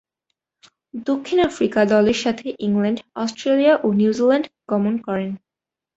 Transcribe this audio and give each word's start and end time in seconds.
দক্ষিণ 1.07 1.37
আফ্রিকা 1.41 1.81
দলের 1.85 2.17
সাথে 2.23 2.47
ইংল্যান্ড, 2.59 2.99
অস্ট্রেলিয়া 3.15 3.73
ও 3.83 3.87
নিউজিল্যান্ড 3.93 4.45
গমন 4.69 4.95
করেন। 4.97 5.29